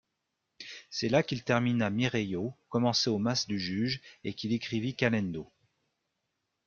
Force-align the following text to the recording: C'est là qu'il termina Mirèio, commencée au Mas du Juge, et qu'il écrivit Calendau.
C'est 0.89 1.09
là 1.09 1.21
qu'il 1.21 1.43
termina 1.43 1.91
Mirèio, 1.91 2.57
commencée 2.69 3.11
au 3.11 3.19
Mas 3.19 3.45
du 3.45 3.59
Juge, 3.59 4.01
et 4.23 4.33
qu'il 4.33 4.51
écrivit 4.51 4.95
Calendau. 4.95 5.47